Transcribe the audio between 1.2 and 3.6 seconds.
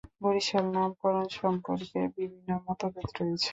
সম্পর্কে বিভিন্ন মতভেদ রয়েছে।